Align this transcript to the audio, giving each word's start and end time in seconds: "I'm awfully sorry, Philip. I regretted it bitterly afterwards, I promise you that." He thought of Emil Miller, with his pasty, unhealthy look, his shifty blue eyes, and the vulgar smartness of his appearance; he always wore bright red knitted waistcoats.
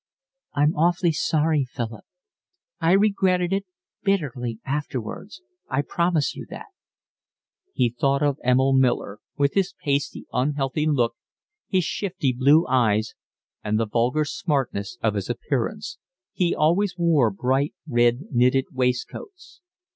"I'm 0.55 0.73
awfully 0.75 1.11
sorry, 1.11 1.63
Philip. 1.63 2.05
I 2.79 2.93
regretted 2.93 3.53
it 3.53 3.67
bitterly 4.01 4.59
afterwards, 4.65 5.43
I 5.69 5.83
promise 5.83 6.35
you 6.35 6.47
that." 6.49 6.65
He 7.75 7.91
thought 7.91 8.23
of 8.23 8.39
Emil 8.43 8.73
Miller, 8.73 9.19
with 9.37 9.53
his 9.53 9.75
pasty, 9.85 10.25
unhealthy 10.33 10.87
look, 10.87 11.17
his 11.67 11.83
shifty 11.83 12.33
blue 12.33 12.65
eyes, 12.65 13.13
and 13.63 13.79
the 13.79 13.85
vulgar 13.85 14.25
smartness 14.25 14.97
of 15.03 15.13
his 15.13 15.29
appearance; 15.29 15.99
he 16.33 16.55
always 16.55 16.97
wore 16.97 17.29
bright 17.29 17.75
red 17.87 18.21
knitted 18.31 18.65
waistcoats. 18.73 19.61